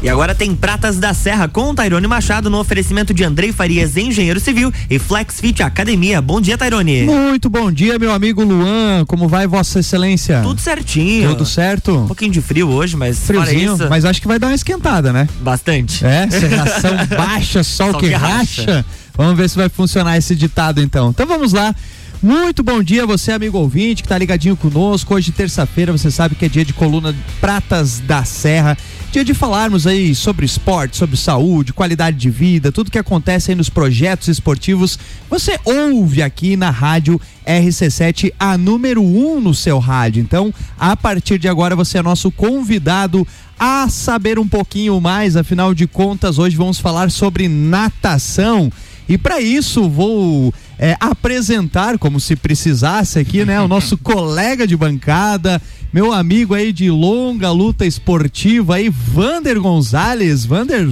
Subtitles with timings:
[0.00, 4.38] E agora tem Pratas da Serra com Tairone Machado no oferecimento de Andrei Farias, engenheiro
[4.38, 6.22] civil e Flex Fit Academia.
[6.22, 7.02] Bom dia, Tairone.
[7.02, 9.04] Muito bom dia, meu amigo Luan.
[9.08, 10.40] Como vai, Vossa Excelência?
[10.40, 11.30] Tudo certinho.
[11.30, 11.96] Tudo certo?
[11.96, 15.12] Um pouquinho de frio hoje, mas Friozinho, isso, mas acho que vai dar uma esquentada,
[15.12, 15.28] né?
[15.40, 16.06] bastante.
[16.06, 18.62] É, serração baixa, sol, Sol que, que racha.
[18.62, 18.86] racha.
[19.16, 21.10] Vamos ver se vai funcionar esse ditado então.
[21.10, 21.74] Então vamos lá.
[22.20, 25.14] Muito bom dia, você amigo ouvinte que tá ligadinho conosco.
[25.14, 28.76] Hoje, terça-feira, você sabe que é dia de coluna Pratas da Serra.
[29.12, 33.54] Dia de falarmos aí sobre esporte, sobre saúde, qualidade de vida, tudo que acontece aí
[33.54, 34.98] nos projetos esportivos.
[35.30, 40.20] Você ouve aqui na rádio RC7, a número 1 um no seu rádio.
[40.20, 43.24] Então, a partir de agora, você é nosso convidado
[43.56, 45.36] a saber um pouquinho mais.
[45.36, 48.72] Afinal de contas, hoje vamos falar sobre natação.
[49.08, 54.76] E para isso, vou é, apresentar, como se precisasse aqui, né, o nosso colega de
[54.76, 55.60] bancada,
[55.92, 60.44] meu amigo aí de longa luta esportiva aí, Vander Gonzalez.
[60.44, 60.88] Vander,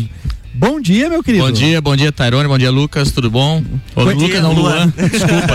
[0.56, 1.44] bom dia, meu querido.
[1.44, 3.62] Bom dia, bom dia, Tairone, bom dia, Lucas, tudo bom?
[3.94, 4.92] Ô, Bom Lucas dia, não, Luan.
[4.96, 5.08] Luan.
[5.08, 5.54] Desculpa,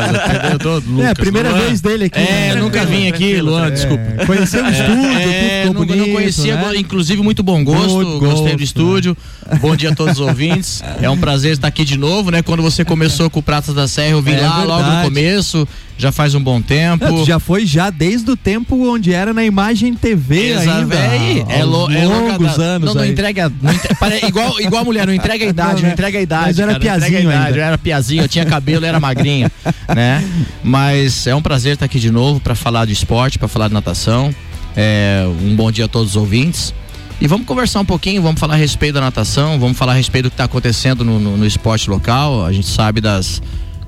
[0.51, 1.59] eu tô, Lucas, é primeira Luan.
[1.61, 2.19] vez dele aqui.
[2.19, 2.55] É, né?
[2.55, 3.71] nunca vim aqui, Tranquilo, Luan, é.
[3.71, 4.25] desculpa.
[4.25, 6.77] Conheceu o estúdio, É, tudo não, ficou não bonito, conhecia, né?
[6.77, 9.17] inclusive muito bom gosto, Muito gostei gosto, do estúdio.
[9.59, 10.83] Bom dia a todos os ouvintes.
[11.01, 12.41] É um prazer estar aqui de novo, né?
[12.41, 15.67] Quando você começou com o Pratas da Serra, eu vim É lá logo no começo,
[16.01, 17.05] já faz um bom tempo.
[17.21, 20.95] É, já foi já desde o tempo onde era na imagem TV Exa- ainda.
[20.95, 23.51] véi, é, lo, é longos da- anos Não, não entrega.
[23.61, 25.93] Não entre- pare- igual, igual a mulher, não entrega a idade, Não, não, né?
[25.93, 26.45] entrega a idade.
[26.47, 27.57] Mas era cara, piazinho idade.
[27.57, 29.51] Eu era piazinho, eu tinha cabelo, eu era magrinha,
[29.95, 30.23] né?
[30.63, 33.73] Mas é um prazer estar aqui de novo para falar de esporte, para falar de
[33.73, 34.33] natação.
[34.75, 36.73] É, um bom dia a todos os ouvintes.
[37.19, 40.23] E vamos conversar um pouquinho, vamos falar a respeito da natação, vamos falar a respeito
[40.25, 42.43] do que está acontecendo no, no- no esporte local.
[42.45, 43.41] A gente sabe das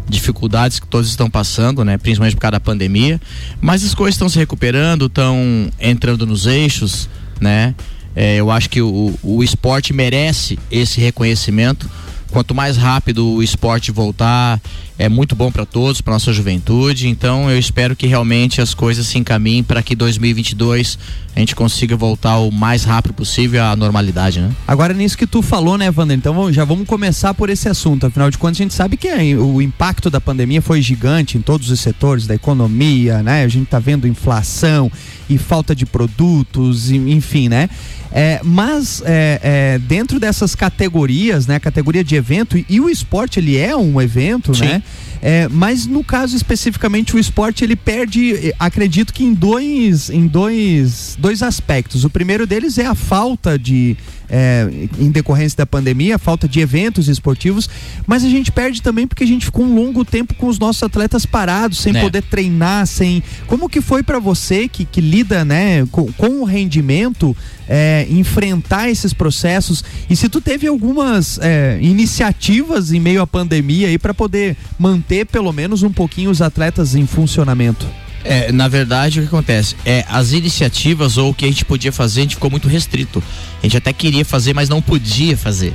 [0.08, 1.98] dificuldades que todos estão passando, né?
[1.98, 3.20] Principalmente por causa da pandemia.
[3.62, 7.73] Mas as coisas estão se recuperando, estão entrando nos eixos, né?
[8.16, 11.90] É, eu acho que o, o esporte merece esse reconhecimento.
[12.32, 14.60] Quanto mais rápido o esporte voltar,
[15.04, 17.10] é muito bom para todos, para nossa juventude.
[17.10, 20.98] Então, eu espero que realmente as coisas se encaminhem para que 2022
[21.36, 24.52] a gente consiga voltar o mais rápido possível à normalidade, né?
[24.67, 26.16] Agora nisso que tu falou, né, Wander?
[26.16, 28.05] Então vamos- já vamos começar por esse assunto.
[28.05, 31.42] Afinal de contas, a gente sabe que é, o impacto da pandemia foi gigante em
[31.42, 33.44] todos os setores da economia, né?
[33.44, 34.92] A gente tá vendo inflação
[35.30, 37.67] e falta de produtos, enfim, né?
[38.16, 41.60] É, mas é, é, dentro dessas categorias, né?
[41.60, 44.66] Categoria de evento, e, e o esporte ele é um evento, Sim.
[44.66, 44.83] né?
[45.21, 50.27] É, mas no caso especificamente o esporte ele perde, eh, acredito que em dois, em
[50.27, 52.04] dois, dois aspectos.
[52.04, 53.95] O primeiro deles é a falta de,
[54.30, 54.67] é,
[55.00, 57.70] em decorrência da pandemia, falta de eventos esportivos,
[58.08, 60.84] mas a gente perde também porque a gente ficou um longo tempo com os nossos
[60.84, 62.02] atletas parados, sem É.
[62.02, 63.22] poder treinar, sem.
[63.48, 67.36] Como que foi pra você que, que lida, né, com, com o rendimento,
[67.67, 69.83] é, enfrentar esses processos?
[70.10, 75.26] E se tu teve algumas é, iniciativas em meio à pandemia aí para poder manter
[75.26, 77.86] pelo menos um pouquinho os atletas em funcionamento?
[78.23, 79.76] É, na verdade, o que acontece?
[79.86, 83.22] É, as iniciativas ou o que a gente podia fazer, a gente ficou muito restrito.
[83.60, 85.73] A gente até queria fazer, mas não podia fazer.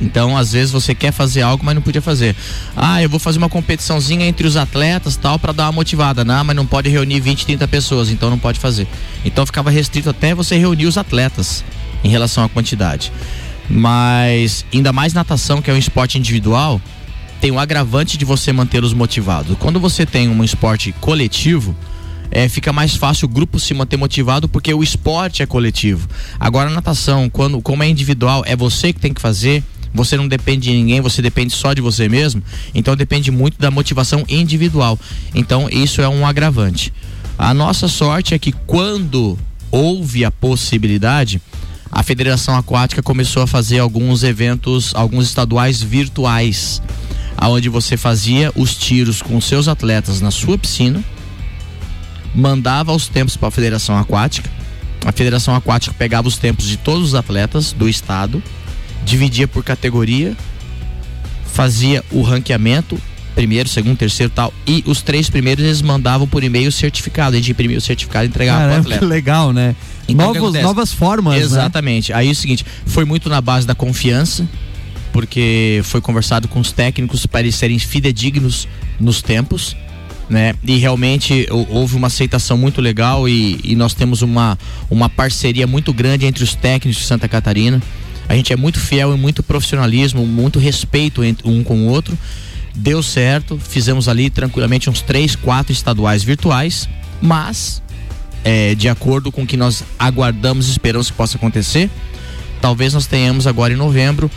[0.00, 2.34] Então, às vezes você quer fazer algo, mas não podia fazer.
[2.76, 6.24] Ah, eu vou fazer uma competiçãozinha entre os atletas, tal, para dar uma motivada.
[6.24, 8.88] Não, mas não pode reunir 20, 30 pessoas, então não pode fazer.
[9.24, 11.64] Então ficava restrito até você reunir os atletas
[12.02, 13.12] em relação à quantidade.
[13.68, 16.80] Mas ainda mais natação, que é um esporte individual,
[17.44, 19.54] tem o agravante de você mantê-los motivados.
[19.58, 21.76] Quando você tem um esporte coletivo,
[22.30, 26.08] é, fica mais fácil o grupo se manter motivado porque o esporte é coletivo.
[26.40, 29.62] Agora a natação, quando como é individual, é você que tem que fazer.
[29.92, 32.42] Você não depende de ninguém, você depende só de você mesmo.
[32.74, 34.98] Então depende muito da motivação individual.
[35.34, 36.94] Então isso é um agravante.
[37.36, 39.38] A nossa sorte é que quando
[39.70, 41.42] houve a possibilidade,
[41.92, 46.82] a Federação Aquática começou a fazer alguns eventos, alguns estaduais virtuais,
[47.36, 51.02] aonde você fazia os tiros com seus atletas na sua piscina,
[52.34, 54.50] mandava os tempos para a Federação Aquática.
[55.04, 58.42] A Federação Aquática pegava os tempos de todos os atletas do estado,
[59.04, 60.36] dividia por categoria,
[61.52, 62.98] fazia o ranqueamento,
[63.34, 67.38] primeiro, segundo, terceiro tal, e os três primeiros eles mandavam por e-mail o certificado, a
[67.38, 69.04] gente imprimia o certificado e entregava Caramba, que atleta.
[69.04, 69.76] legal, né?
[70.08, 71.40] Então, Novos, novas formas, né?
[71.40, 72.12] Exatamente.
[72.12, 74.48] Aí é o seguinte, foi muito na base da confiança,
[75.14, 78.66] porque foi conversado com os técnicos para eles serem fidedignos
[78.98, 79.76] nos tempos,
[80.28, 80.56] né?
[80.64, 84.58] E realmente hou- houve uma aceitação muito legal e, e nós temos uma,
[84.90, 87.80] uma parceria muito grande entre os técnicos de Santa Catarina.
[88.28, 92.18] A gente é muito fiel e muito profissionalismo, muito respeito entre um com o outro.
[92.74, 96.88] Deu certo, fizemos ali tranquilamente uns três, quatro estaduais virtuais,
[97.22, 97.80] mas
[98.42, 101.88] é, de acordo com o que nós aguardamos e esperamos que possa acontecer,
[102.60, 104.28] talvez nós tenhamos agora em novembro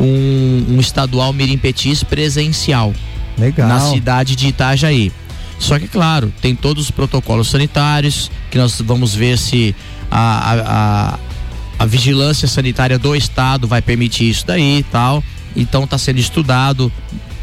[0.00, 2.92] um, um estadual Mirim Petis presencial.
[3.38, 3.68] Legal.
[3.68, 5.12] Na cidade de Itajaí.
[5.58, 9.74] Só que, claro, tem todos os protocolos sanitários, que nós vamos ver se
[10.10, 11.18] a, a,
[11.78, 15.22] a, vigilância sanitária do estado vai permitir isso daí e tal.
[15.56, 16.92] Então está sendo estudado.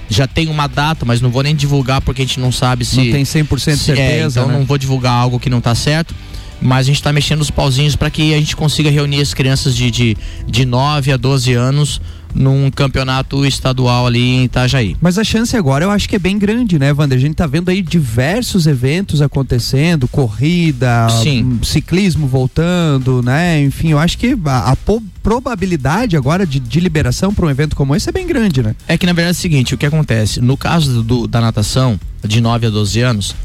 [0.10, 2.98] Já tem uma data, mas não vou nem divulgar porque a gente não sabe se.
[2.98, 4.02] Não tem 100% de certeza.
[4.02, 4.58] É, então né?
[4.58, 6.14] não vou divulgar algo que não está certo
[6.62, 9.76] mas a gente está mexendo os pauzinhos para que a gente consiga reunir as crianças
[9.76, 12.00] de, de, de 9 a 12 anos
[12.34, 14.96] num campeonato estadual ali em Itajaí.
[15.02, 17.18] Mas a chance agora eu acho que é bem grande, né, Wander?
[17.18, 21.60] A gente tá vendo aí diversos eventos acontecendo, corrida, Sim.
[21.64, 23.62] ciclismo voltando, né?
[23.62, 24.78] Enfim, eu acho que a, a
[25.22, 28.76] probabilidade agora de, de liberação para um evento como esse é bem grande, né?
[28.88, 30.42] É que na verdade é o seguinte, o que acontece?
[30.42, 33.36] No caso do, da natação, de 9 a 12 anos,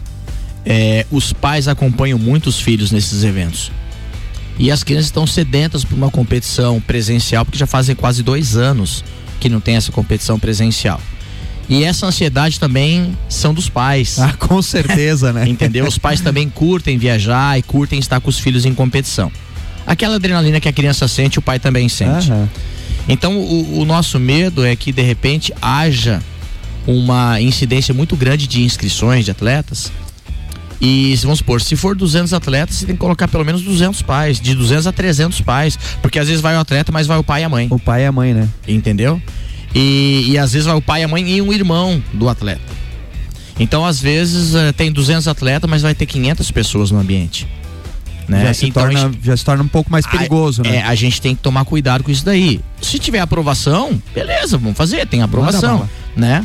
[0.65, 3.71] é, os pais acompanham muitos filhos nesses eventos.
[4.59, 9.05] E as crianças estão sedentas por uma competição presencial, porque já fazem quase dois anos
[9.39, 11.01] que não tem essa competição presencial.
[11.69, 14.19] E essa ansiedade também são dos pais.
[14.19, 15.47] Ah, com certeza, né?
[15.49, 15.87] Entendeu?
[15.87, 19.31] Os pais também curtem viajar e curtem estar com os filhos em competição.
[19.87, 22.31] Aquela adrenalina que a criança sente, o pai também sente.
[22.31, 22.49] Aham.
[23.09, 26.21] Então, o, o nosso medo é que de repente haja
[26.87, 29.93] uma incidência muito grande de inscrições de atletas
[30.81, 34.41] e vamos supor, se for 200 atletas, você tem que colocar pelo menos 200 pais,
[34.41, 37.43] de 200 a 300 pais, porque às vezes vai o atleta, mas vai o pai
[37.43, 37.67] e a mãe.
[37.71, 38.49] O pai e a mãe, né?
[38.69, 39.21] Entendeu?
[39.75, 42.77] E, e às vezes vai o pai, a mãe e um irmão do atleta.
[43.59, 47.49] Então, às vezes, uh, tem 200 atletas, mas vai ter 500 pessoas no ambiente.
[48.29, 48.45] Né?
[48.45, 50.77] Já, se então, torna, gente, já se torna um pouco mais perigoso, a, né?
[50.79, 52.61] É, a gente tem que tomar cuidado com isso daí.
[52.83, 56.45] Se tiver aprovação, beleza, vamos fazer, tem aprovação, né?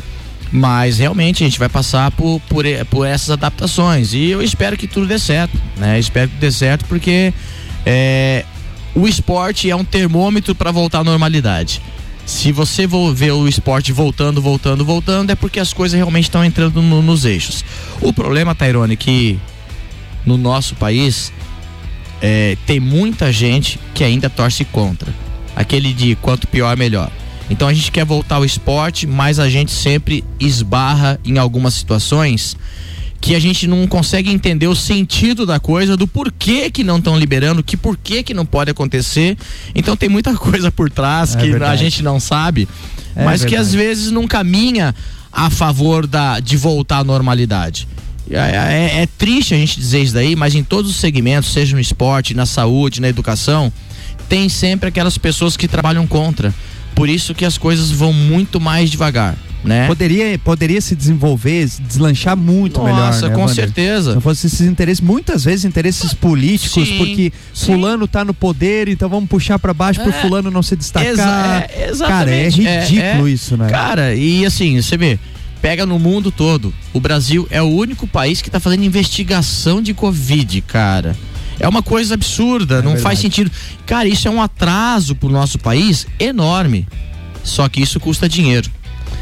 [0.52, 4.12] Mas realmente a gente vai passar por, por, por essas adaptações.
[4.12, 5.98] E eu espero que tudo dê certo, né?
[5.98, 7.32] Espero que dê certo porque
[7.86, 8.44] é,
[8.94, 11.80] o esporte é um termômetro para voltar à normalidade.
[12.26, 16.80] Se você ver o esporte voltando, voltando, voltando, é porque as coisas realmente estão entrando
[16.80, 17.64] no, nos eixos.
[18.00, 19.38] O problema, Tairone, é que
[20.24, 21.32] no nosso país
[22.20, 25.12] é, tem muita gente que ainda torce contra.
[25.56, 27.10] Aquele de quanto pior, melhor.
[27.52, 32.56] Então a gente quer voltar ao esporte, mas a gente sempre esbarra em algumas situações
[33.20, 37.16] que a gente não consegue entender o sentido da coisa, do porquê que não estão
[37.16, 39.36] liberando, que porquê que não pode acontecer.
[39.74, 41.72] Então tem muita coisa por trás É que verdade.
[41.72, 42.66] a gente não sabe,
[43.14, 43.68] É mas que verdade.
[43.68, 44.92] às vezes não caminha
[45.30, 47.86] a favor da, de voltar à normalidade.
[48.30, 48.36] É,
[48.98, 51.80] é- é triste a gente dizer isso daí, mas em todos os segmentos, seja no
[51.80, 53.70] esporte, na saúde, na educação,
[54.28, 56.52] tem sempre aquelas pessoas que trabalham contra.
[56.94, 59.86] Por isso que as coisas vão muito mais devagar, né?
[59.86, 63.06] Poderia, poderia se desenvolver, se deslanchar muito melhor.
[63.06, 63.54] Nossa, né, com Wander?
[63.54, 64.14] certeza.
[64.14, 67.66] Não fosse esses interesses, muitas vezes interesses políticos, Sim, porque sim.
[67.72, 71.08] fulano tá no poder, então vamos puxar pra baixo pro É, fulano não se destacar.
[71.10, 72.60] Exa- é, Cara, é exatamente.
[72.62, 73.34] ridículo É, é.
[73.34, 73.68] isso, né?
[73.70, 75.18] Cara, e assim, você vê,
[75.62, 76.72] pega no mundo todo.
[76.92, 81.16] O Brasil é o único país que tá fazendo investigação de Covid, cara.
[81.60, 83.02] É uma coisa absurda, não verdade.
[83.02, 83.50] faz sentido.
[83.86, 86.86] Cara, isso é um atraso pro nosso país enorme.
[87.44, 88.70] Só que isso custa dinheiro.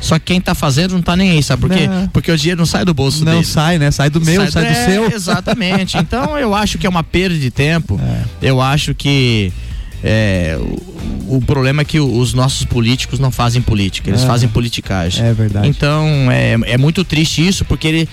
[0.00, 1.87] Só que quem tá fazendo não tá nem aí, sabe por quê?
[1.87, 2.09] Não.
[2.09, 3.44] Porque o dinheiro não sai do bolso não dele.
[3.44, 3.91] sai, né?
[3.91, 5.11] Sai do meu, sai, do é, seu.
[5.12, 5.97] Exatamente.
[6.00, 8.00] Então eu acho que é uma perda de tempo.
[8.03, 8.25] É.
[8.49, 9.53] Eu acho que
[10.03, 10.59] é,
[11.27, 14.27] o, o problema é que os nossos políticos não fazem política, eles É.
[14.27, 15.25] fazem politicagem.
[15.25, 15.69] É verdade.
[15.69, 18.08] Então é, é muito triste isso, porque ele.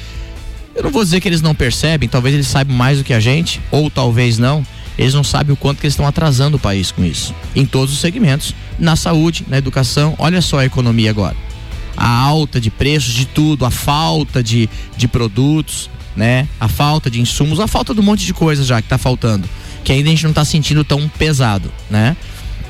[0.77, 3.19] Eu não vou dizer que eles não percebem, talvez eles saibam mais do que a
[3.19, 4.63] gente, ou talvez não.
[4.95, 7.33] Eles não sabem o quanto que eles estão atrasando o país com isso.
[7.55, 8.53] Em todos os segmentos.
[8.79, 10.13] Na saúde, na educação.
[10.19, 11.35] Olha só a economia agora.
[11.95, 16.47] A alta de preços de tudo, a falta de, de produtos, né?
[16.59, 19.49] A falta de insumos, a falta de um monte de coisa já que tá faltando.
[19.83, 22.15] Que ainda a gente não tá sentindo tão pesado, né?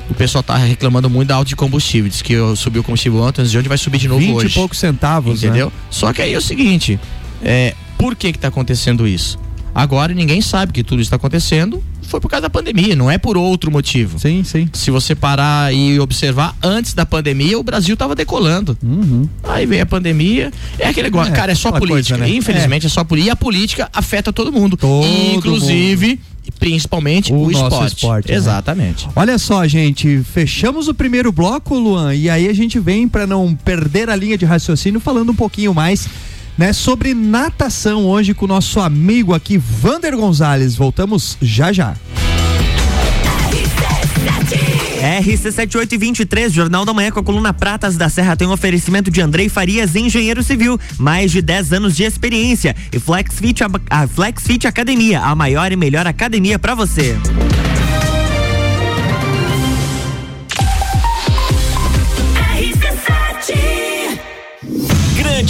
[0.08, 2.10] O pessoal tá reclamando muito da alta de combustível.
[2.10, 4.34] Diz que eu subi o combustível ontem, antes de hoje vai subir de novo 20
[4.34, 4.46] hoje.
[4.46, 5.66] e poucos centavos, Entendeu?
[5.66, 5.72] né?
[5.90, 6.98] Só que aí é o seguinte,
[7.42, 9.38] é, por que que tá acontecendo isso?
[9.74, 13.36] Agora ninguém sabe que tudo está acontecendo, foi por causa da pandemia, não é por
[13.36, 14.18] outro motivo.
[14.18, 14.68] Sim, sim.
[14.72, 18.76] Se você parar e observar, antes da pandemia o Brasil tava decolando.
[18.82, 19.28] Uhum.
[19.44, 22.16] Aí veio a pandemia, é aquele negócio, É, cara, é só política.
[22.16, 22.28] coisa, né?
[22.30, 22.88] Infelizmente é.
[22.88, 23.28] só política.
[23.28, 27.94] E a política afeta todo mundo, Todo inclusive, e principalmente O o, esporte.
[27.94, 28.36] esporte, né?
[28.36, 29.06] Exatamente.
[29.14, 33.54] Olha só, gente, fechamos o primeiro bloco, Luan, e aí a gente vem para não
[33.54, 36.08] perder a linha de raciocínio falando um pouquinho mais,
[36.58, 40.74] né, sobre natação hoje com o nosso amigo aqui, Vander Gonzalez.
[40.74, 41.94] Voltamos já já.
[44.98, 49.48] RC7823, Jornal da Manhã com a coluna Pratas da Serra tem um oferecimento de Andrei
[49.48, 52.74] Farias, engenheiro civil, mais de 10 anos de experiência.
[52.92, 57.16] E FlexFit, a, FlexFit Academia, a maior e melhor academia para você.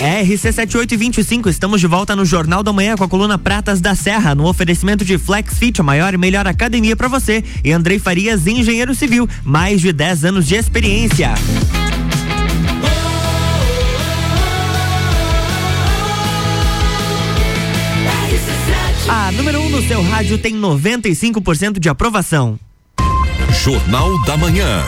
[0.00, 4.46] RC7825, estamos de volta no Jornal da Manhã com a coluna Pratas da Serra, no
[4.46, 8.94] oferecimento de Flex Fit, a maior e melhor academia para você, e Andrei Farias, engenheiro
[8.94, 11.34] civil, mais de 10 anos de experiência.
[19.06, 22.58] A número 1 um no seu rádio tem 95% de aprovação.
[23.62, 24.82] Jornal da Manhã.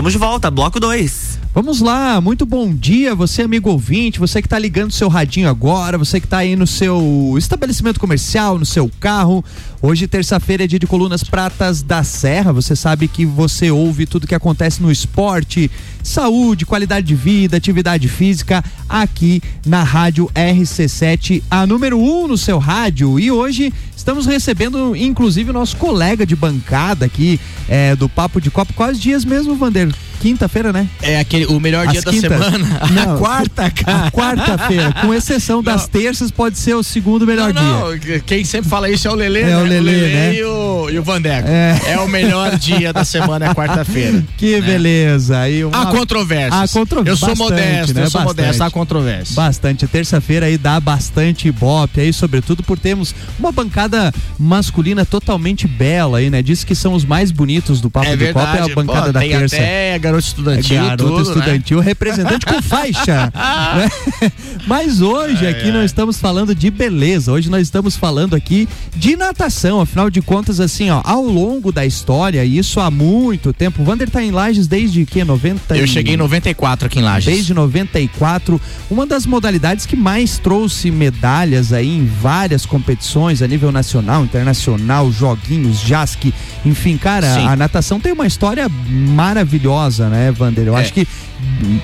[0.00, 1.40] Estamos de volta, bloco 2.
[1.52, 5.98] Vamos lá, muito bom dia, você amigo ouvinte, você que está ligando seu radinho agora,
[5.98, 9.44] você que está aí no seu estabelecimento comercial, no seu carro.
[9.82, 12.50] Hoje, terça-feira, é dia de colunas pratas da Serra.
[12.50, 15.70] Você sabe que você ouve tudo que acontece no esporte,
[16.02, 22.38] saúde, qualidade de vida, atividade física, aqui na Rádio RC7, a número 1 um no
[22.38, 23.18] seu rádio.
[23.18, 27.38] E hoje estamos recebendo, inclusive, o nosso colega de bancada aqui
[27.68, 28.72] é, do Papo de Copo.
[28.72, 29.88] Quais dias mesmo, Vander?
[30.20, 30.86] Quinta-feira, né?
[31.00, 32.30] É aquele, o melhor As dia quintas.
[32.30, 32.80] da semana.
[32.92, 34.06] Não, a quarta, cara.
[34.06, 35.88] A quarta-feira, com exceção das Não.
[35.88, 38.20] terças, pode ser o segundo melhor não, dia.
[38.20, 39.56] quem sempre fala isso é o Lelê, É né?
[39.56, 40.34] o Lelê, né?
[40.34, 41.48] e o, e o Vandeco.
[41.48, 41.80] É.
[41.86, 41.98] É.
[42.00, 44.22] o melhor dia da semana, é quarta-feira.
[44.36, 45.38] Que beleza.
[45.38, 45.82] Aí uma...
[45.82, 46.54] Há controvérsias.
[46.54, 48.02] Há Eu sou bastante, modesto, né?
[48.04, 48.40] eu sou Bastante.
[48.42, 49.34] modesto, há controvérsia.
[49.36, 49.86] Bastante.
[49.86, 56.30] Terça-feira aí dá bastante ibope aí, sobretudo por termos uma bancada masculina totalmente bela aí,
[56.30, 56.42] né?
[56.42, 59.12] Diz que são os mais bonitos do Papo É de Copa, é a bancada Pô,
[59.12, 59.56] da tem terça.
[59.56, 61.22] até garoto estudantil, Garoto tudo, né?
[61.22, 63.32] estudantil, representante com faixa.
[63.76, 64.32] né?
[64.66, 65.72] Mas hoje Ai, aqui ai.
[65.72, 67.32] nós estamos falando de beleza.
[67.32, 69.80] Hoje nós estamos falando aqui de natação.
[69.80, 73.82] Afinal de contas, assim, ó, ao longo da história, e isso há muito tempo.
[73.82, 75.24] O Vander tá em Lages desde que?
[75.24, 77.32] 90 Eu cheguei em 94 aqui em Lages.
[77.32, 78.60] Desde 94,
[78.90, 85.10] uma das modalidades que mais trouxe medalhas aí em várias competições a nível nacional, internacional,
[85.10, 86.32] joguinhos, JASC,
[86.64, 87.46] enfim, cara, Sim.
[87.46, 90.66] a natação tem uma história maravilhosa, né, Vander?
[90.66, 90.80] Eu É.
[90.80, 91.06] acho que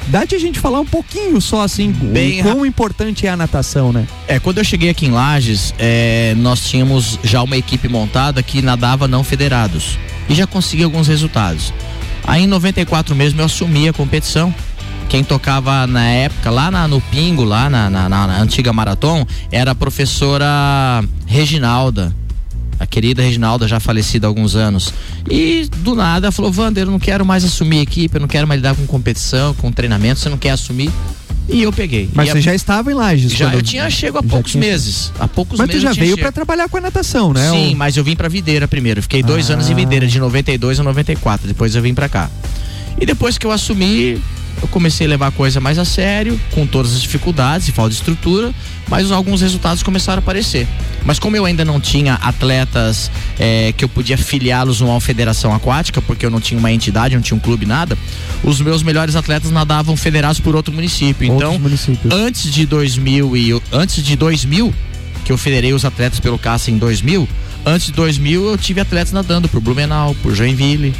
[0.08, 3.36] dá de a gente falar um pouquinho só assim, Bem o quão importante é a
[3.36, 4.06] natação, né?
[4.28, 8.60] É, quando eu cheguei aqui em Lages, é, nós tínhamos já uma equipe montada que
[8.60, 9.98] nadava não federados.
[10.28, 11.72] E já consegui alguns resultados.
[12.26, 14.52] Aí em 94 mesmo eu assumi a competição.
[15.09, 19.71] Quem tocava na época, lá na- no Pingo, lá na, na- na- antiga Marathon, era
[19.71, 20.47] a professora
[21.26, 22.12] Reginalda.
[22.78, 24.92] A querida Reginalda, já falecida há alguns anos.
[25.30, 28.59] E do nada falou: Wander, eu não quero mais assumir equipe, eu não quero mais
[28.59, 30.90] lidar com competição, com treinamento, você não quer assumir?
[31.48, 32.08] E eu peguei.
[32.12, 33.32] Mas E você a- já estava em Lages.
[33.32, 35.12] já, eu tinha chego há já poucos tinha- meses.
[35.18, 35.82] Há poucos Mas tu meses.
[35.82, 37.48] já eu tinha veio pra trabalhar com a natação, né?
[37.50, 39.00] Sim, O- mas eu vim pra Videira primeiro.
[39.00, 39.54] Fiquei dois Ah.
[39.54, 41.46] anos em Videira, de 92 a 94.
[41.46, 42.28] Depois eu vim pra cá.
[43.00, 44.20] E depois que eu assumi,
[44.60, 47.90] eu comecei a levar a coisa mais a sério, com todas as dificuldades e falta
[47.90, 48.52] de estrutura,
[48.88, 50.66] mas alguns resultados começaram a aparecer.
[51.04, 56.00] Mas como eu ainda não tinha atletas eh, que eu podia filiá-los numa federação aquática,
[56.00, 57.96] porque eu não tinha uma entidade, não tinha um clube, nada,
[58.42, 61.26] os meus melhores atletas nadavam federados por outro município.
[61.26, 61.60] Então,
[62.10, 64.75] antes de 2000 e antes de 2000
[65.25, 67.28] que eu federei os atletas pelo CAça em 2000
[67.64, 70.94] antes de 2000 eu tive atletas nadando por Blumenau por Joinville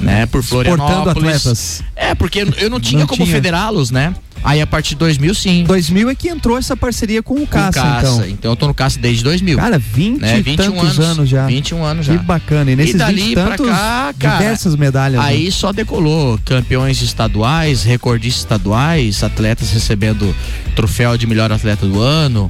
[0.00, 1.82] né por Exportando Florianópolis atletas.
[1.94, 5.64] é porque eu não tinha Não como federá-los né Aí a partir de 2000, sim.
[5.64, 8.06] 2000 é que entrou essa parceria com o Com Caça, caça.
[8.06, 8.26] então.
[8.28, 9.56] Então eu tô no caça desde 2000.
[9.58, 10.38] Cara, 20 né?
[10.38, 11.46] e 21 tantos anos, já.
[11.46, 12.16] 21 anos já.
[12.16, 12.70] Que bacana.
[12.70, 15.20] E nesses E dali 20 e pra tantos, cá, cara, diversas medalhas.
[15.20, 15.26] né?
[15.26, 20.32] Aí só decolou campeões estaduais, recordistas estaduais, atletas recebendo
[20.76, 22.48] troféu de melhor atleta do ano.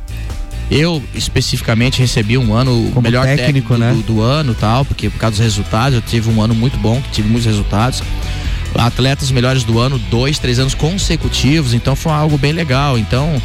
[0.71, 3.93] Eu especificamente recebi um ano o Como melhor técnico, técnico, né?
[3.93, 7.01] do, do ano, tal, porque por causa dos resultados eu tive um ano muito bom,
[7.01, 8.03] que tive muitos resultados.
[8.75, 12.99] Atletas melhores do ano, dois, três anos consecutivos, então foi algo bem legal.
[12.99, 13.41] Então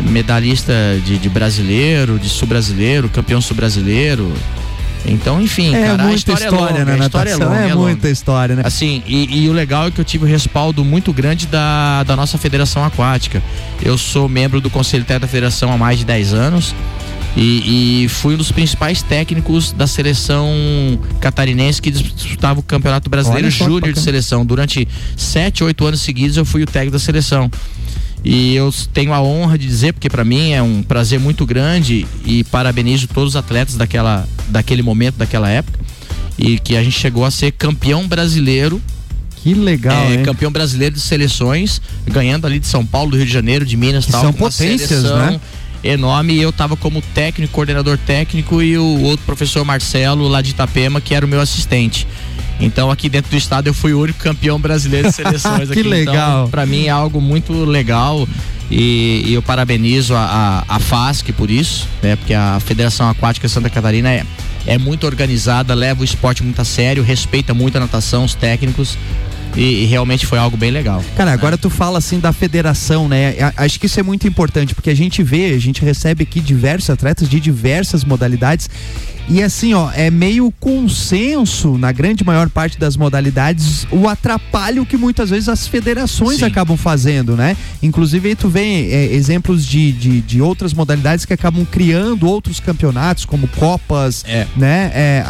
[0.00, 0.72] medalhista
[1.04, 4.32] de, de brasileiro, de sul-brasileiro, campeão sul-brasileiro.
[5.06, 7.56] Então, enfim, é cara, a muita história, história, é longa, né, a história é longa,
[7.56, 7.86] É, é longa.
[7.86, 8.62] muita história, né?
[8.64, 12.14] Assim, e, e o legal é que eu tive um respaldo muito grande da, da
[12.14, 13.42] nossa federação aquática.
[13.82, 16.74] Eu sou membro do Conselho Técnico da Federação há mais de 10 anos
[17.36, 20.48] e, e fui um dos principais técnicos da seleção
[21.20, 24.44] catarinense que disputava o Campeonato Brasileiro Júnior de seleção.
[24.44, 27.50] Durante 7, 8 anos seguidos eu fui o técnico da seleção.
[28.24, 32.06] E eu tenho a honra de dizer, porque para mim é um prazer muito grande
[32.24, 35.78] e parabenizo todos os atletas daquela, daquele momento, daquela época,
[36.38, 38.80] e que a gente chegou a ser campeão brasileiro
[39.42, 40.22] Que legal, é, hein?
[40.22, 44.06] campeão brasileiro de seleções, ganhando ali de São Paulo, do Rio de Janeiro, de Minas,
[44.06, 45.40] Que tal, são potências, né?
[45.84, 50.50] Enorme, e eu tava como técnico, coordenador técnico e o outro professor Marcelo lá de
[50.50, 52.06] Itapema, que era o meu assistente.
[52.60, 55.88] Então aqui dentro do estado eu fui o único campeão brasileiro de seleções Que aqui.
[55.88, 56.40] legal.
[56.40, 58.28] Então, para mim é algo muito legal
[58.70, 62.16] e, e eu parabenizo a, a, a FASC por isso, né?
[62.16, 64.24] Porque a Federação Aquática Santa Catarina é,
[64.66, 68.96] é muito organizada, leva o esporte muito a sério, respeita muito a natação, os técnicos
[69.56, 71.04] e, e realmente foi algo bem legal.
[71.16, 73.34] Cara, agora tu fala assim da federação, né?
[73.56, 76.90] Acho que isso é muito importante, porque a gente vê, a gente recebe aqui diversos
[76.90, 78.68] atletas de diversas modalidades.
[79.28, 84.96] E assim, ó, é meio consenso na grande maior parte das modalidades o atrapalho que
[84.96, 86.44] muitas vezes as federações Sim.
[86.44, 87.56] acabam fazendo, né?
[87.82, 92.60] Inclusive aí tu vê é, exemplos de, de, de outras modalidades que acabam criando outros
[92.60, 94.46] campeonatos, como Copas, É.
[94.56, 94.90] né?
[94.94, 95.24] É,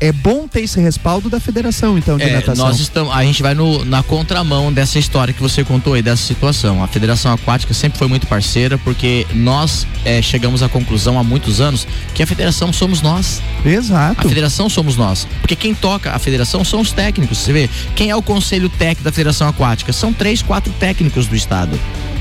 [0.00, 2.66] é, é bom ter esse respaldo da federação, então, de É, natação.
[2.66, 6.22] nós estamos, a gente vai no- na contramão dessa história que você contou aí, dessa
[6.22, 6.82] situação.
[6.82, 11.60] A Federação Aquática sempre foi muito parceira, porque nós é, chegamos à conclusão há muitos
[11.60, 13.31] anos que a federação somos nós.
[13.64, 14.28] A Exato.
[14.28, 15.26] federação somos nós.
[15.40, 17.38] Porque quem toca a federação são os técnicos.
[17.38, 19.92] Você vê, quem é o conselho técnico da Federação Aquática?
[19.92, 21.78] São três, quatro técnicos do estado.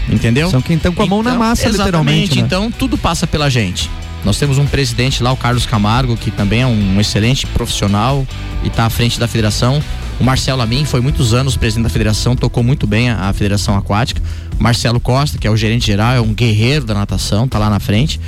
[0.09, 0.49] Entendeu?
[0.49, 1.85] São quem estão com a mão na Então, massa, exatamente,
[2.31, 2.35] literalmente.
[2.35, 2.41] né?
[2.45, 3.89] Então tudo passa pela gente.
[4.23, 8.25] Nós temos um presidente lá, o Carlos Camargo, que também é um excelente profissional
[8.63, 9.81] e está à frente da federação.
[10.19, 13.75] O Marcelo Amin foi muitos anos presidente da federação, tocou muito bem a, a Federação
[13.75, 14.21] Aquática.
[14.59, 17.67] O Marcelo Costa, que é o gerente geral, é um guerreiro da natação, tá lá
[17.69, 18.19] na frente.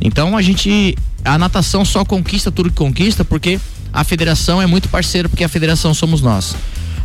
[0.00, 0.96] Então a gente.
[1.24, 3.58] A natação só conquista tudo que conquista porque
[3.92, 6.54] a federação é muito parceira, porque a federação somos nós.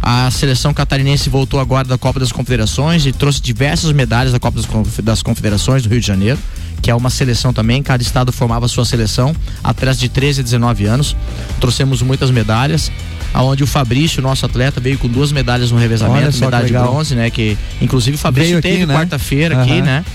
[0.01, 4.57] A seleção catarinense voltou agora da Copa das Confederações e trouxe diversas medalhas da Copa
[4.57, 6.39] das Conf- das Confederações do Rio de Janeiro,
[6.81, 10.85] que é uma seleção também, cada estado formava sua seleção, atletas de 13 a 19
[10.85, 11.15] anos.
[11.59, 12.91] Trouxemos muitas medalhas,
[13.33, 17.29] aonde o Fabrício, nosso atleta, veio com duas medalhas no revezamento, medalha de bronze, né?
[17.29, 18.93] Que inclusive o Fabrício Veio aqui, teve né?
[18.95, 19.81] quarta-feira aqui, Aham.
[19.81, 20.05] né?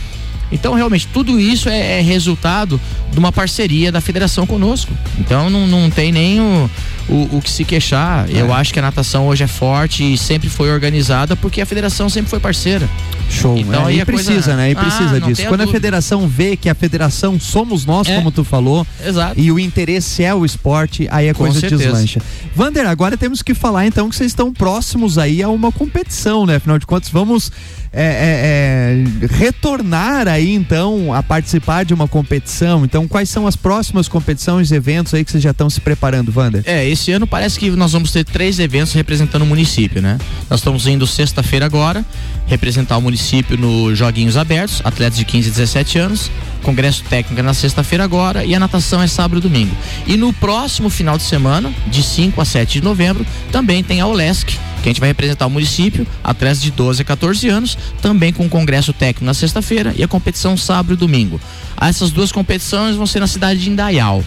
[0.53, 4.93] Então, realmente, tudo isso é, é resultado de uma parceria da federação conosco.
[5.19, 6.71] Então, não, não tem nem o,
[7.09, 8.29] o, o que se queixar.
[8.31, 8.41] É.
[8.41, 12.09] Eu acho que a natação hoje é forte e sempre foi organizada porque a federação
[12.09, 12.89] sempre foi parceira.
[13.31, 13.57] Show.
[13.57, 14.71] Então, é, aí e a coisa- precisa, né?
[14.71, 15.43] E Ah, precisa não disso.
[15.43, 15.73] Quando a dúvida.
[15.73, 18.17] federação vê que a federação somos nós, É.
[18.17, 19.41] como tu falou, Exato.
[19.41, 21.83] e o interesse é o esporte, aí a Com coisa certeza.
[21.85, 22.21] deslancha.
[22.55, 26.57] Vander, agora temos que falar então que vocês estão próximos aí a uma competição, né?
[26.57, 27.51] Afinal de contas, vamos
[27.95, 32.85] é, é, é, retornar aí então a participar de uma competição.
[32.85, 36.33] Então, quais são as próximas competições e eventos aí que vocês já estão se preparando,
[36.33, 36.63] Vander?
[36.67, 40.19] É, esse ano parece que nós vamos ter três eventos representando o município, né?
[40.49, 42.05] Nós estamos indo sexta-feira agora,
[42.47, 46.31] representar o município nos Joguinhos Abertos, atletas de 15 e 17 anos,
[46.63, 49.75] congresso técnico na sexta-feira agora e a natação é sábado e domingo.
[50.07, 54.07] E no próximo final de semana, de 5 a 7 de novembro, também tem a
[54.07, 58.33] OLESC, que a gente vai representar o município, atletas de 12 a 14 anos, também
[58.33, 61.41] com congresso técnico na sexta-feira e a competição sábado e domingo.
[61.81, 64.25] Essas duas competições vão ser na cidade de Indaial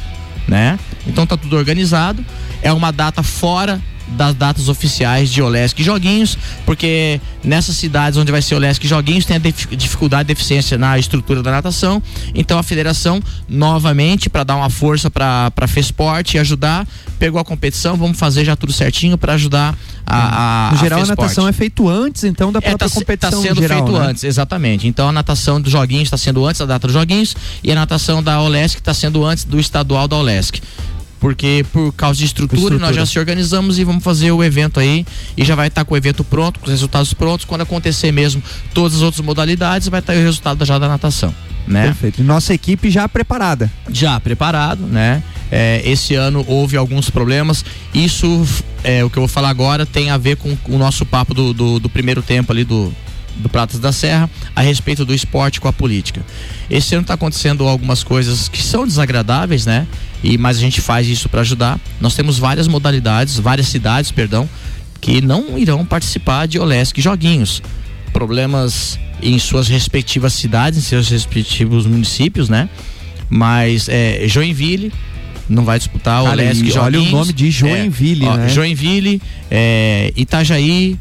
[0.47, 0.79] né?
[1.07, 2.23] Então tá tudo organizado.
[2.61, 8.39] É uma data fora das datas oficiais de Olesc Joguinhos, porque nessas cidades onde vai
[8.39, 12.01] ser Olesc Joguinhos tem a dif- dificuldade, deficiência na estrutura da natação.
[12.35, 16.87] Então a federação, novamente, para dar uma força para para Fesporte e ajudar,
[17.17, 21.05] pegou a competição, vamos fazer já tudo certinho para ajudar a, a no geral, a,
[21.05, 21.21] Fesporte.
[21.21, 23.99] natação é feito antes, então, da É, própria tá, se- competição tá sendo geral, feito
[23.99, 24.07] né?
[24.07, 24.87] antes, exatamente.
[24.87, 28.21] Então a natação dos joguinhos está sendo antes da data dos joguinhos e a natação
[28.21, 30.61] da Olesc está sendo antes do estadual da Olesc.
[31.25, 32.85] Porque por causa de estrutura, Estrutura.
[32.85, 35.03] nós já se organizamos e vamos fazer o evento aí
[35.35, 37.45] e já vai estar com o evento pronto, com os resultados prontos.
[37.45, 38.43] Quando acontecer mesmo
[38.75, 41.33] todas as outras modalidades, vai estar aí o resultado já da natação,
[41.67, 41.85] né?
[41.85, 42.21] Perfeito.
[42.21, 43.71] E nossa equipe já preparada.
[43.89, 45.23] já preparado, né?
[45.51, 47.65] É, esse ano houve alguns problemas.
[47.91, 48.47] Isso,
[48.83, 51.55] é, o que eu vou falar agora, tem a ver com o nosso papo do,
[51.55, 52.93] do, do primeiro tempo ali do,
[53.37, 56.23] do Pratas da Serra a respeito do esporte com a política.
[56.69, 59.87] Esse ano está acontecendo algumas coisas que são desagradáveis, né?
[60.23, 61.79] E mas a gente faz isso para ajudar.
[61.99, 64.49] Nós temos várias modalidades, várias cidades, perdão,
[65.01, 67.61] que não irão participar de Olesc Joguinhos.
[68.11, 72.69] Problemas em suas respectivas cidades, em seus respectivos municípios, né?
[73.29, 74.91] Mas é, Joinville
[75.47, 76.77] não vai disputar o Olesc Joguinhos.
[76.77, 78.49] olha o nome de Joinville, É, ó, né?
[78.49, 80.97] Joinville, é, Itajaí,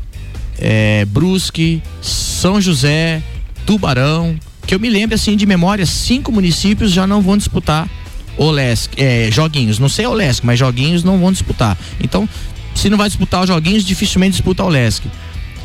[0.59, 3.23] é, Brusque, São José,
[3.67, 7.89] Tubarão, que eu me lembro assim de memória, cinco municípios já não vão disputar
[8.37, 11.77] o Lesc, é, joguinhos, não sei o Lesc, mas joguinhos não vão disputar.
[12.01, 12.29] Então,
[12.75, 15.07] se não vai disputar os joguinhos, dificilmente disputa o Lesc.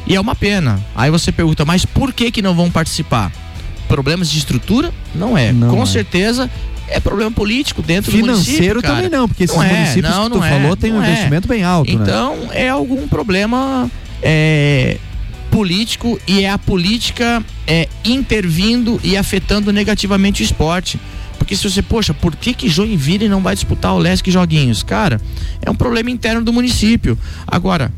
[0.06, 0.80] E é uma pena.
[0.96, 3.32] Aí você pergunta, mas por que que não vão participar?
[3.88, 4.92] Problemas de estrutura?
[5.14, 5.52] Não é.
[5.52, 5.86] Não Com é.
[5.86, 6.50] certeza
[6.88, 8.54] é problema político dentro do município.
[8.54, 10.92] Financeiro também não, porque esses Não é, municípios não, que tu não é, falou têm
[10.92, 11.12] um não é.
[11.12, 12.00] investimento bem alto, né?
[12.02, 13.90] Então é algum problema
[14.22, 14.98] é,
[15.52, 21.00] político e é a política é, intervindo e afetando negativamente o esporte.
[21.50, 24.84] Porque se você, poxa, por que que Joinville não vai disputar o Lesc Joguinhos?
[24.84, 25.20] Cara,
[25.60, 27.18] é um problema interno do município.
[27.48, 27.92] Agora,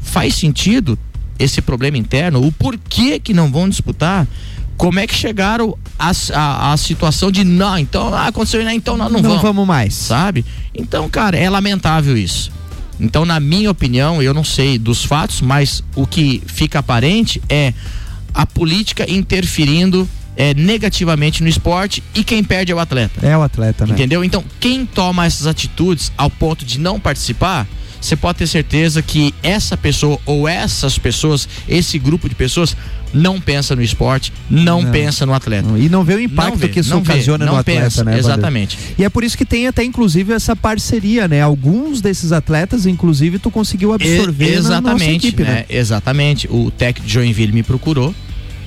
[0.00, 0.96] faz sentido
[1.36, 2.46] esse problema interno?
[2.46, 4.28] O porquê que não vão disputar?
[4.76, 8.96] Como é que chegaram à a, a situação de não, então ah, aconteceu, né, então
[8.96, 9.92] nós não, não vamos vamos mais.
[9.94, 10.44] sabe?
[10.72, 12.52] Então, cara, é lamentável isso.
[13.00, 17.74] Então, na minha opinião, eu não sei dos fatos, mas o que fica aparente é
[18.32, 23.24] a política interferindo é, negativamente no esporte e quem perde é o atleta.
[23.26, 23.92] É o atleta, né?
[23.92, 24.24] Entendeu?
[24.24, 27.66] Então, quem toma essas atitudes ao ponto de não participar,
[28.00, 32.76] você pode ter certeza que essa pessoa ou essas pessoas, esse grupo de pessoas,
[33.14, 34.90] não pensa no esporte, não, Não.
[34.90, 35.68] pensa no atleta.
[35.78, 38.02] E não vê o impacto vê, que isso não vê, ocasiona não no atleta, pensa,
[38.04, 38.18] né?
[38.18, 38.76] Exatamente.
[38.98, 41.40] E é por isso que tem até, inclusive, essa parceria, né?
[41.40, 45.64] Alguns desses atletas, inclusive, tu conseguiu absorver E- na nossa equipe, né?
[45.68, 46.48] Exatamente.
[46.50, 48.12] O técnico de Joinville me procurou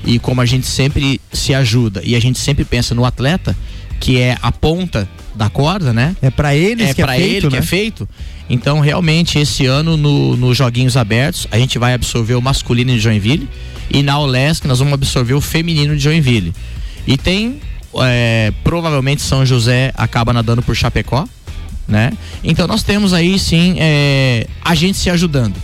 [0.05, 3.55] e como a gente sempre se ajuda e a gente sempre pensa no atleta,
[3.99, 6.15] que é a ponta da corda, né?
[6.21, 7.59] É pra eles é que é feito, ele que né?
[7.59, 8.09] é feito.
[8.49, 12.99] Então, realmente, esse ano no, no Joguinhos Abertos, a gente vai absorver o masculino de
[12.99, 13.47] Joinville
[13.89, 16.53] e na Olesc nós vamos absorver o feminino de Joinville.
[17.05, 17.59] E tem,
[18.01, 21.27] é, provavelmente, São José acaba nadando por Chapecó,
[21.87, 22.11] né?
[22.43, 25.55] Então, nós temos aí, sim, é, a gente se ajudando.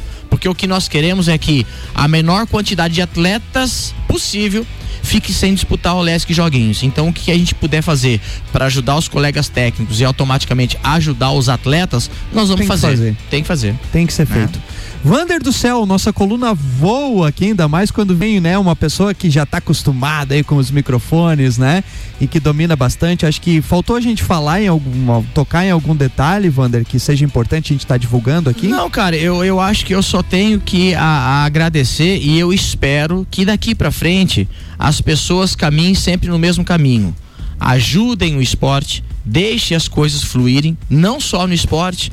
[0.43, 4.67] Porque o que nós queremos é que a menor quantidade de atletas possível
[5.01, 6.83] fique sem disputar o Lesc Joguinhos.
[6.83, 8.19] Então, o que a gente puder fazer
[8.51, 12.87] para ajudar os colegas técnicos e automaticamente ajudar os atletas, nós vamos Tem fazer.
[12.89, 13.17] fazer.
[13.29, 13.75] Tem que fazer.
[13.93, 14.35] Tem que ser Né?
[14.35, 14.61] feito.
[15.05, 19.29] Vander do céu, nossa coluna voa aqui, ainda mais quando vem, né, uma pessoa que
[19.29, 21.83] já tá acostumada aí com os microfones, né,
[22.21, 23.25] e que domina bastante.
[23.25, 27.25] Acho que faltou a gente falar em algum, tocar em algum detalhe, Vander, que seja
[27.25, 28.67] importante a gente estar divulgando aqui.
[28.69, 32.53] Não, cara, eu, eu acho que eu só tenho que a- a agradecer e eu
[32.53, 34.47] espero que daqui pra frente
[34.79, 37.13] as pessoas caminhem sempre no mesmo caminho.
[37.59, 42.09] Ajudem o esporte, deixe as coisas fluírem, não só no esporte.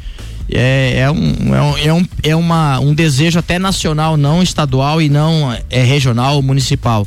[0.53, 5.01] É, é, um, é, um, é, um, é uma, um desejo até nacional, não estadual
[5.01, 7.07] e não é, regional, municipal.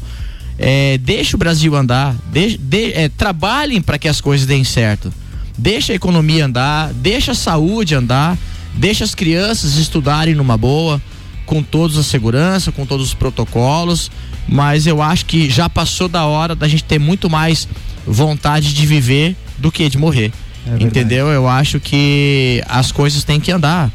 [0.58, 5.14] É, deixa o Brasil andar, deixa, de, é, trabalhem para que as coisas deem certo.
[5.58, 8.38] Deixa a economia andar, deixa a saúde andar,
[8.74, 11.02] deixa as crianças estudarem numa boa,
[11.46, 14.10] com toda a segurança, com todos os protocolos.
[14.48, 17.68] Mas eu acho que já passou da hora da gente ter muito mais
[18.06, 20.32] vontade de viver do que de morrer.
[20.68, 21.28] É entendeu?
[21.28, 23.92] Eu acho que as coisas têm que andar.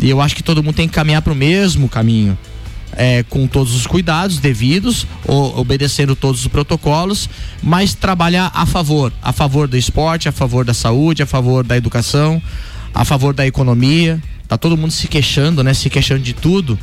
[0.00, 2.36] E eu acho que todo mundo tem que caminhar para o mesmo caminho.
[2.92, 7.30] É, com todos os cuidados devidos, obedecendo todos os protocolos,
[7.62, 11.76] mas trabalhar a favor, a favor do esporte, a favor da saúde, a favor da
[11.76, 12.42] educação,
[12.92, 14.20] a favor da economia.
[14.48, 15.72] Tá todo mundo se queixando, né?
[15.72, 16.76] Se queixando de tudo,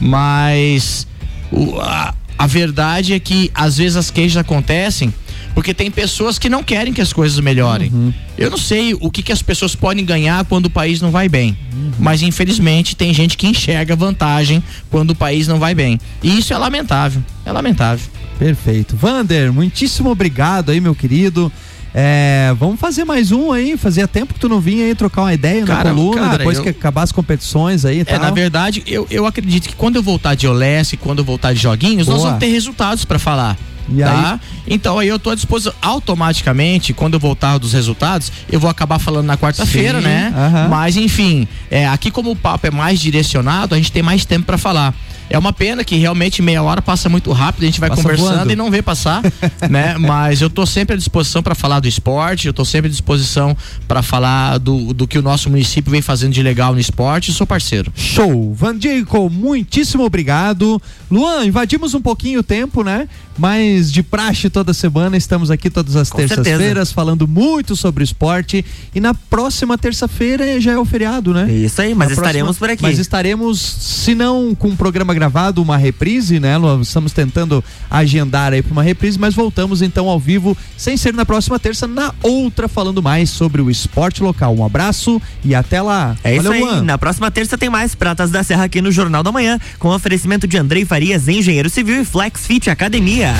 [0.00, 1.06] mas
[1.52, 5.12] o- a, a verdade é que às vezes as queixas acontecem
[5.54, 8.14] porque tem pessoas que não querem que as coisas melhorem.
[8.38, 11.28] Eu não sei o que, que as pessoas podem ganhar quando o país não vai
[11.28, 11.56] bem.
[11.98, 15.98] Mas infelizmente tem gente que enxerga vantagem quando o país não vai bem.
[16.22, 17.22] E isso é lamentável.
[17.44, 18.06] É lamentável.
[18.38, 18.96] Perfeito.
[18.96, 21.52] Vander, muitíssimo obrigado aí, meu querido.
[21.92, 23.76] É, vamos fazer mais um aí.
[23.76, 26.56] Fazia tempo que tu não vinha aí trocar uma ideia Cara, na coluna, cara, depois
[26.58, 28.20] eu- que acabar as competições aí É, tal.
[28.20, 31.60] na verdade, eu, eu acredito que quando eu voltar de Olesc, quando eu voltar de
[31.60, 32.28] joguinhos, nós Boa.
[32.28, 33.58] vamos ter resultados pra falar.
[33.90, 34.32] E tá?
[34.34, 34.40] aí?
[34.66, 35.72] Então aí eu tô à disposição.
[35.82, 40.32] Automaticamente, quando eu voltar dos resultados, eu vou acabar falando na quarta-feira, né?
[40.68, 44.46] Mas enfim, é, aqui como o papo é mais direcionado, a gente tem mais tempo
[44.46, 44.94] para falar.
[45.30, 48.34] É uma pena que realmente meia hora passa muito rápido, a gente vai Passa conversando
[48.34, 48.52] voando.
[48.52, 49.22] e não vê passar,
[49.70, 49.96] né?
[49.96, 53.56] Mas eu tô sempre à disposição para falar do esporte, eu tô sempre à disposição
[53.86, 57.46] para falar do, do que o nosso município vem fazendo de legal no esporte sou
[57.46, 57.92] parceiro.
[57.94, 58.52] Show!
[58.54, 60.82] Van Diego, muitíssimo obrigado.
[61.10, 63.08] Luan, invadimos um pouquinho o tempo, né?
[63.38, 68.64] Mas de praxe toda semana, estamos aqui todas as terças-feiras falando muito sobre esporte.
[68.94, 71.50] E na próxima terça-feira já é o feriado, né?
[71.50, 72.82] Isso aí, mas Na estaremos próxima- por aqui.
[72.82, 76.80] Mas estaremos, se não com um programa gravado, uma reprise, né, Luan?
[76.80, 81.26] Estamos tentando agendar aí para uma reprise, mas voltamos então ao vivo, sem ser na
[81.26, 84.56] próxima terça, na outra, falando mais sobre o esporte local.
[84.56, 86.16] Um abraço e até lá.
[86.24, 86.72] É isso Valeu, aí.
[86.72, 86.82] Luan.
[86.82, 90.46] Na próxima terça tem mais Pratas da Serra aqui no Jornal da Manhã, com oferecimento
[90.46, 93.34] de Andrei Farias, engenheiro civil e Flex Fit Academia.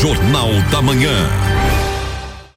[0.00, 1.59] Jornal da Manhã.